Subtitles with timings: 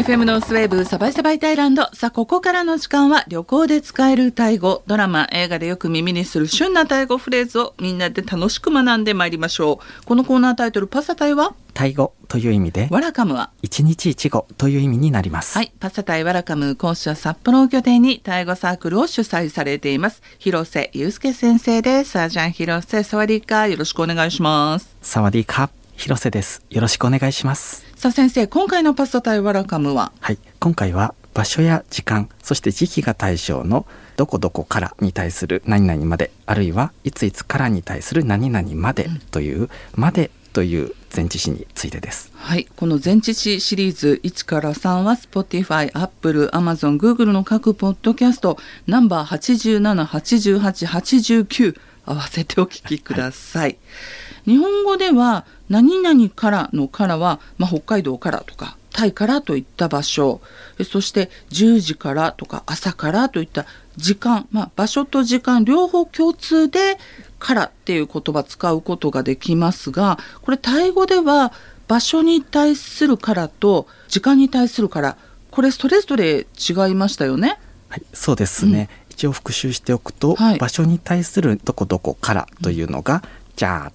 [0.00, 1.86] FM ノースウェーブサバイサバイタイランド。
[1.92, 10.04] さあ、ここからの時間は旅行で使えるタイ語、ドラマ、映画でよく耳にする旬なタイ語フレーズをみんなで楽しく学んでまいりましょう。
[10.06, 11.54] このコーナータイトル、パサタイは？
[11.74, 13.50] タイ語という意味で、ワラカムは？
[13.60, 15.58] 一日一語という意味になります。
[15.58, 15.70] はい。
[15.78, 20.22] パサタイワラカム講師は札幌を拠点にタイ語サークルを主催されています。
[20.38, 22.12] 広瀬祐介先生です。
[22.12, 24.96] さあ、じゃん広瀬、サワディーカーよろしくお願いします。
[25.02, 26.62] サワディーカー、広瀬です。
[26.70, 27.84] よろしくお願いします。
[27.94, 30.12] さあ、先生、今回のパサタイワラカムは？
[30.20, 33.86] はい、今回は場所や時間、そして時期が対象の
[34.16, 42.32] どこどこからに対する何々まで、あるいはいついつからに対する何々までという、までという前置詞についてです。
[42.34, 42.66] はい。
[42.76, 48.56] この前置詞シリーズ1から3は Spotify、Apple、Amazon、Google の各ポッドキャスト
[48.86, 49.36] ナンバー
[49.82, 53.76] 87、88、89合わせてお聞きください。
[54.50, 60.40] 日本語では何々からのからは、まあ、北海道からとかタイからといった場所。
[60.80, 63.64] えそして10時からとか朝からといった
[63.96, 66.98] 時間、まあ、場所と時間両方共通で
[67.38, 71.52] からっていう言葉使うことができますがこれタイ語では
[71.86, 75.16] 場所に対するからと時間に対するから
[75.52, 77.58] これそれぞれ違いましたよね？
[77.88, 78.88] はい、そうですね。
[79.10, 80.58] 一応復習しておくと、はい。
[80.58, 83.22] 場所に対するどこどこからというのが、
[83.56, 83.92] じゃあ、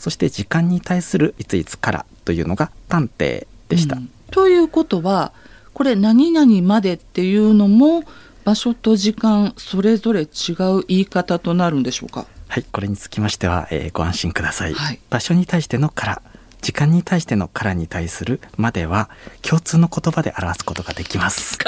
[0.00, 3.96] そして時間に対するいついつからというのが探偵でした。
[3.96, 5.32] うんということは
[5.74, 8.04] これ何々までっていうのも
[8.44, 12.26] 場所と時間それぞれ違う言い方となるんでしょうか？
[12.46, 14.74] はい、これにつきましては、えーご安心ください。
[14.74, 16.22] はい場所に対してのから、
[16.62, 19.10] 時間に対してのからに対するまでは
[19.42, 21.58] 共通の言葉で表すことができます。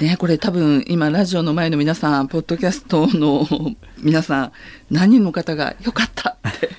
[0.00, 3.46] ねこれ多分今ラジオの前の皆さんポッドキャストの
[3.98, 4.52] 皆さん
[4.90, 6.70] 何人の方が「よかった」って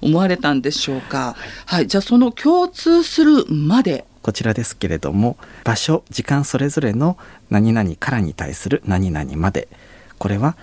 [0.00, 1.36] 思われたんでしょうか。
[1.66, 1.86] はい。
[1.86, 4.06] じゃあその共通するまで。
[4.22, 7.18] こちらですけれども、場所、時間それぞれの
[7.50, 9.68] 何々からに対する何々まで、
[10.18, 10.56] これは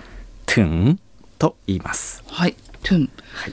[0.46, 0.98] tun
[1.38, 2.24] と言います。
[2.28, 3.10] はい「トゥン」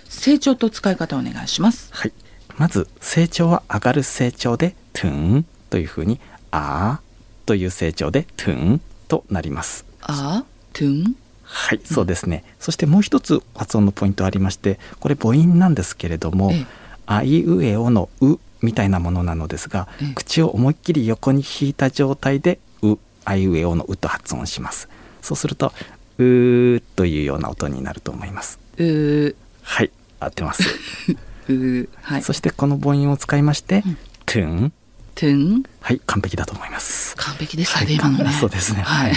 [0.08, 1.88] 成長と使い方お願いします。
[1.92, 2.12] はい。
[2.56, 6.20] まず、成長は上がる成長で、トゥンというふうに、
[6.52, 7.09] あー
[7.50, 9.84] という成長で、トゥンとなります。
[10.02, 11.16] あトゥン？
[11.42, 12.44] はい、そうですね。
[12.60, 16.66] そしてもう一つ発音のポイントありまして、これ母音なんですけれどもええ、
[17.06, 24.88] あいうえおのうみたいなものなのですがええ、口を思いっきり横に引いた状態で、う、あいうえおのうと発音します。
[25.20, 25.72] そうすると、
[26.18, 28.60] うーというような音になると思います。
[28.76, 29.90] うーはい、
[30.20, 30.62] 合ってます。
[31.50, 33.82] うーはいそしてこの母音を使いまして、
[34.24, 34.72] トゥン
[35.14, 37.16] トゥンはい、完璧だと思います。
[37.16, 38.82] 完璧でしたね、はい今のね そうですね。
[38.82, 39.16] はいい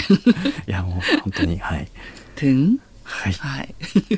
[0.66, 1.88] や、もう本当に、はい。
[2.36, 3.32] トゥンはい。
[3.32, 3.74] はい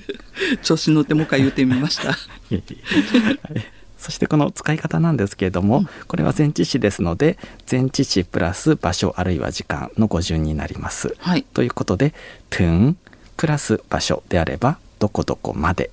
[0.63, 2.11] 調子乗ってもう一回言ってみました
[2.51, 3.67] いえいえはい
[3.99, 7.39] そしてこの使い方なんですけれども、これは前置詞ですので、
[7.69, 11.17] 前置詞プラス場所あるいは時間の語順になります。
[11.19, 12.15] はいということで、
[12.51, 12.97] トゥン
[13.37, 15.91] プラス場所であれば、どこどこまで。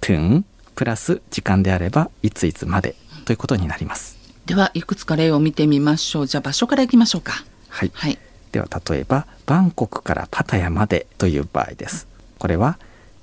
[0.00, 4.17] トゥンプラス時間であれば、いついつまでということになります。
[4.48, 6.26] ではいくつか例を見てみましょう。
[6.26, 7.44] じゃあ場所からいきましょうか。
[7.68, 7.90] はい。
[7.92, 8.18] はい。
[8.50, 12.08] では例えばバンコクからパタヤまでという場合です。
[12.38, 12.78] これは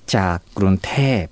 [0.06, 1.30] ジャーグルンテー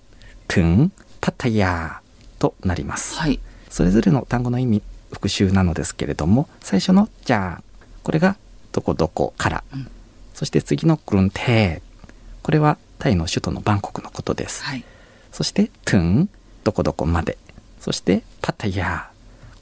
[0.47, 2.01] プトゥンパタヤ
[2.39, 3.39] となります、はい。
[3.69, 4.81] それぞれの単語の意味
[5.11, 7.61] 復習なのですけれども最初のジャー
[8.01, 8.35] これが
[8.71, 9.87] どこどこから、うん。
[10.33, 12.11] そして次のグルンテー
[12.41, 14.83] これはタイの首都のバンコクのことです、はい。
[15.31, 16.29] そしてトゥン
[16.63, 17.37] どこどこまで。
[17.79, 19.11] そしてパタヤ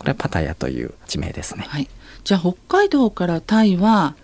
[0.02, 1.68] これはパタヤという地名ですね。
[1.70, 1.88] はい。
[2.24, 4.16] じゃあ北海道からタイは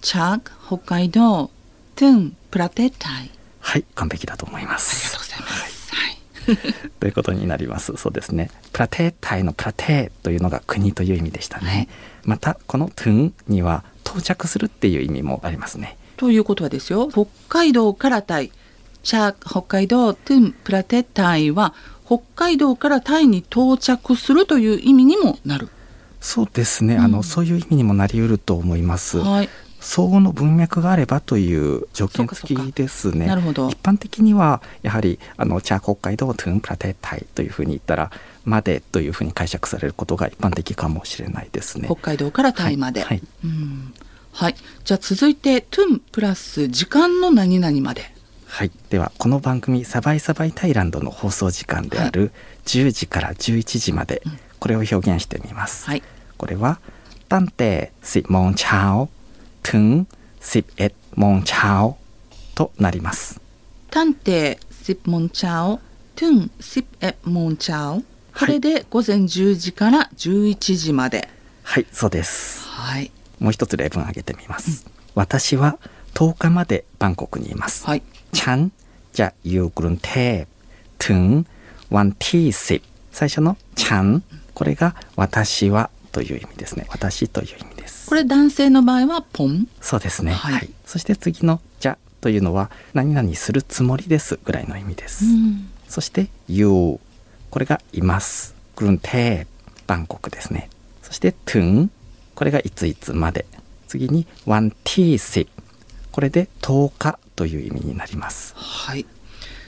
[0.00, 1.50] チャーク北海道
[1.96, 3.12] トゥンプラテタイ。
[3.12, 5.92] ありはい完璧だと思いまがすとうございます。
[5.92, 6.90] はい。
[7.00, 7.96] ということになります。
[7.96, 8.48] そうですね。
[8.72, 11.68] プラテータイのプラテーというのが国という意味でしたね。
[11.68, 11.88] はい。
[12.22, 15.96] また、このトゥンには到着するっていう意味もありますね。
[16.16, 17.10] ということはですよ。
[17.10, 18.52] 北海道からタイ。
[19.02, 21.74] チャーク北海道トゥンプラテタイは
[22.06, 25.68] 北海道からタイに到着するという意味にもなる。
[26.20, 26.96] そうですね。
[26.96, 29.18] あの、そういう意味にもなり得ると思います。
[29.18, 29.48] はい。
[29.84, 33.26] 相互の文脈があればという条件付きですね。
[33.26, 33.68] なるほど。
[33.68, 38.10] 一般的にはやはりあのチャー北海道トゥンプラテータイというふうに言ったら
[38.46, 41.86] までというふうに解釈されることが一般的かもしれないですね。
[41.86, 41.96] 北。
[41.96, 43.02] 海道からタイまで。
[43.02, 43.08] はい。
[43.08, 43.22] はい。
[43.44, 43.94] うん。
[44.32, 44.56] はい。
[44.84, 48.13] じゃあ続いてトゥンプラス時間の何々まで
[48.53, 52.31] はい、ではこの番組「サバイサバイタイランド」の放送時間である
[52.65, 54.21] 10時から11時まで、
[54.59, 56.03] これを表現してみます、はい
[56.37, 56.79] これは「
[57.27, 59.09] ตั้งแต่10โมงเช้า
[59.61, 60.07] ถึง
[60.41, 61.97] 11โมงเช้า」
[62.55, 63.39] となります
[63.91, 65.79] 探偵10โมงเช้า
[66.15, 68.01] ถึง11โมงเช้า
[68.39, 71.27] これで午前10時から11時まで。
[71.63, 72.67] はい、そうです。
[72.69, 73.11] はい。
[73.39, 74.85] もう一つ例文挙げてみます。
[75.13, 75.77] 私は
[76.13, 77.85] 10日までバンコクにいます。
[77.85, 78.03] はい。
[78.31, 78.71] ฉัน
[79.13, 80.45] จะอยู่กรุงเทพ
[80.99, 81.45] ถึง
[81.95, 82.81] วันที่10
[83.11, 89.67] 最初の「ちゃん」これが「私は」という意味ですね私という意味ですこれ男性の場合はポン。
[89.81, 95.69] そうですねははいい、そして次の「じゃ」というのは「何々するつもりです」ぐらいの意味です、うん。
[95.87, 96.99] そして「you」
[97.49, 99.47] これが「います」「グルンテー
[99.87, 100.69] バンコクですね
[101.01, 101.89] そして「ถึง」
[102.35, 103.45] これがいついつまで
[103.87, 105.49] 次に「ワンティーシ
[106.14, 109.04] これで10日という意味になりますはい。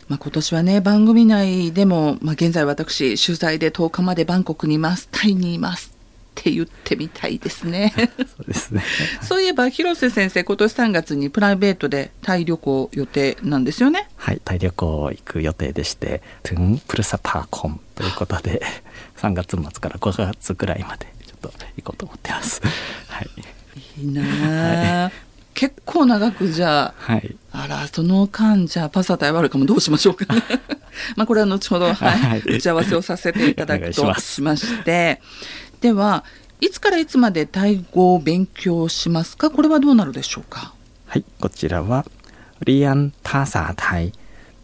[0.06, 5.92] まあ、今年はね、番組内でも、まあ、現在私、取材で10日までバンコクにいます、タイにいます
[6.40, 7.92] って言ってみたいですね。
[8.38, 8.84] そうですね
[9.22, 14.08] そういえば、広瀬先生、今年3月にプライベートでタイ旅行予定なんですよね。
[14.14, 18.62] はい、タイ旅行行く予定でして、トゥンプルサパーコンということで、
[19.18, 22.60] 3月末から5月くらいまでちょっと行こうと思ってます。
[23.08, 23.30] はい。
[23.98, 25.10] いいなあ、
[25.56, 27.34] 結構長くじゃあ、はい。
[27.50, 30.42] あら、その間、じゃあ、パサタイワルカムどうしましょうかね。
[31.16, 35.22] まあ、これは後ほど、はい、はい打ち合わせをさせていただくと いしますして、
[35.80, 36.24] では、
[36.60, 39.50] いつからいつまでタイ語を勉強しますか？
[39.50, 40.74] これはどうなるでしょうか？
[41.06, 42.04] はい、こちらは、
[42.66, 44.12] リアンパーサータイ、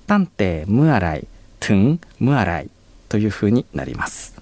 [0.06, 1.26] タンテムアライ、
[1.58, 2.70] トゥンムアライ
[3.08, 4.34] というふうになります。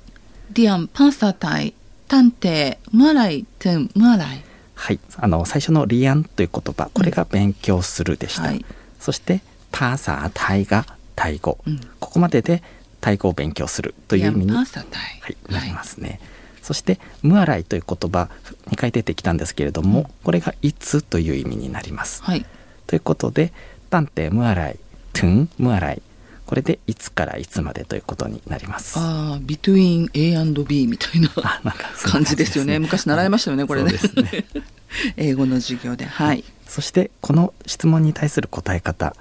[0.50, 1.74] ディアン、パサタイ、
[2.08, 4.42] 探偵、ムアライ、トゥン、ムアライ。
[4.80, 8.44] はい、あの、最初のリアンという言葉、これが勉強するでした。
[8.44, 8.64] はい
[8.98, 9.40] そして、
[9.72, 10.84] パーサータイが
[11.16, 11.58] タイ語。
[11.66, 12.62] うんここまでで
[13.00, 14.52] タイ語を勉強するという意味に。
[15.22, 16.20] はい、なりますね。
[16.62, 18.28] そして「ムアライ」という言葉
[18.70, 22.22] 2回出てきたんですけれども、これが「いつ」という意味になります。
[22.22, 22.44] はい。
[22.86, 23.52] ということで
[23.88, 24.78] 「タンテムアライ」
[25.14, 26.02] 「トゥンムアライ」
[26.50, 28.98] これでいつからいつまでということになります。
[28.98, 33.98] ああビトゥイン A&B みたいなあなんか感じですよね、ね、昔習いましたよねこれね、ね、
[35.16, 36.06] 英語の授業で。
[36.06, 39.14] はい、はい、そしてこの質問に対する答え方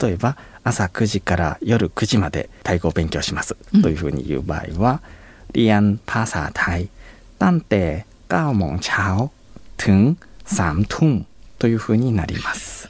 [0.00, 5.02] 例えば朝9時から夜9時までタイ語を勉強します、というふうに言う場合は
[5.54, 6.88] 「リアンパーサータイ」
[7.40, 9.32] 「なんてガーモンチャオ」
[9.76, 11.26] 「トゥンサムトゥン」
[11.58, 12.88] というふうになります。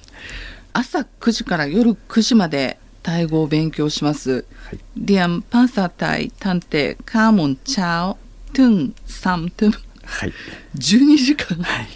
[0.74, 4.44] 朝9時から夜9時までタイ語を勉強します。
[4.66, 4.78] はい。
[4.94, 8.18] ディアンパサタイ探偵カーモンチャオ
[8.52, 9.72] トゥンサムトゥン。
[10.04, 10.32] はい、
[10.76, 11.56] 12時間。
[11.56, 11.86] はい、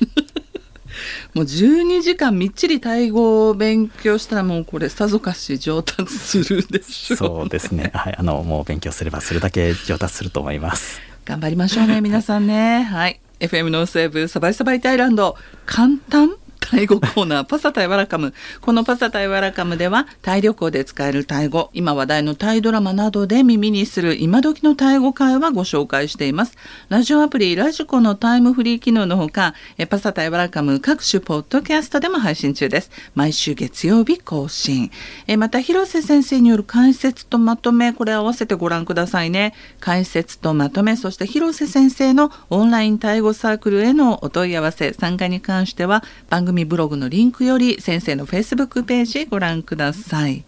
[1.37, 7.91] もう12時間みっちりタイ語を勉強したらもうこれさぞかし上達するでしょう、そうですね。
[7.93, 10.99] はい、あのもう勉強すればするだけ上達すると思います。
[11.27, 12.85] 頑張りましょうね皆さんね。
[12.85, 13.21] はい。
[13.39, 15.37] FM ノースウェーブサバイサバイタイランド
[15.67, 18.33] 簡単タイ語コーナーパサタイワラカム。
[18.61, 26.57] このパサタイワラカムではタイ旅行で使えるタイ語今話題のタイドラマなどで耳にする今時のタイ語会話ご紹介しています。
[26.89, 29.55] ラジオアプリラジコのタイムフリー機能のほか
[29.91, 32.91] パサタイワラカム各種ポッドキャストでも配信中です。
[33.15, 34.91] 毎週月曜日更新。
[35.39, 39.53] また広瀬先生による解説とまとめこれ合わせてご覧くださいね。
[39.81, 44.93] 解説とまとめそして広瀬先生のオンラインタイ語サークルへのお問い合わせ。
[44.93, 50.45] 参加に関しては番組ブログのリンクより先生のフェイスブックページご覧ください。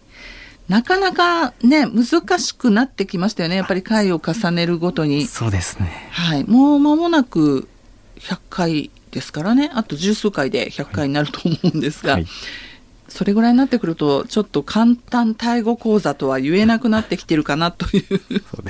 [0.67, 3.55] なかなかね難しくなってきましたよね。
[3.55, 5.25] やっぱり回を重ねるごとに。
[5.25, 6.09] そうですね。
[6.11, 6.43] はい。
[6.45, 7.67] もう間もなく
[8.19, 9.71] 100回ですからね。
[9.73, 12.25] あと十数回で100回になると思うんですが、はい、
[13.07, 18.21] それぐらいになってくるとちょっと簡単タイ語講座とは言えなくなってきてるかなという、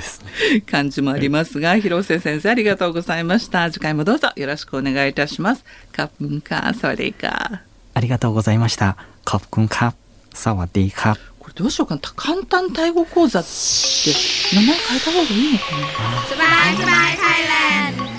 [0.66, 3.70] 感じもありますが、広瀬先生ありがとうございました。
[3.70, 5.64] 次回もどうぞよろしくお願いいたします。
[5.92, 7.58] カップンカーサワディカー
[7.94, 8.96] ありがとうございました。
[9.24, 9.94] カップンカー
[10.34, 13.48] サワディカーこれどうしようかな簡単タイ語講座って
[14.54, 15.64] 名前変えた方がいいのか。
[15.72, 18.15] なスマイスマイタイラン